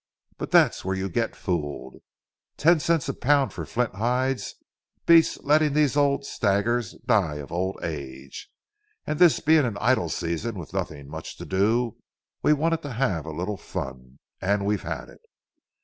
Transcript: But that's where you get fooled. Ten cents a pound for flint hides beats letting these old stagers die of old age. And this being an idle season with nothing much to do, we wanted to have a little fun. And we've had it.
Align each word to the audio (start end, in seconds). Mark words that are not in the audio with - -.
But 0.39 0.49
that's 0.49 0.83
where 0.83 0.95
you 0.95 1.09
get 1.09 1.35
fooled. 1.35 1.97
Ten 2.57 2.79
cents 2.79 3.07
a 3.07 3.13
pound 3.13 3.53
for 3.53 3.67
flint 3.67 3.93
hides 3.93 4.55
beats 5.05 5.37
letting 5.41 5.73
these 5.73 5.95
old 5.95 6.25
stagers 6.25 6.93
die 7.05 7.35
of 7.35 7.51
old 7.51 7.77
age. 7.83 8.49
And 9.05 9.19
this 9.19 9.39
being 9.39 9.63
an 9.63 9.77
idle 9.79 10.09
season 10.09 10.57
with 10.57 10.73
nothing 10.73 11.07
much 11.07 11.37
to 11.37 11.45
do, 11.45 11.97
we 12.41 12.51
wanted 12.51 12.81
to 12.81 12.93
have 12.93 13.27
a 13.27 13.31
little 13.31 13.57
fun. 13.57 14.17
And 14.41 14.65
we've 14.65 14.81
had 14.81 15.07
it. 15.07 15.21